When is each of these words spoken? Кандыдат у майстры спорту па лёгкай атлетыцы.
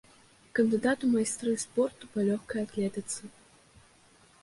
Кандыдат 0.59 0.99
у 1.09 1.09
майстры 1.15 1.53
спорту 1.65 2.03
па 2.17 2.29
лёгкай 2.31 2.59
атлетыцы. 2.71 3.35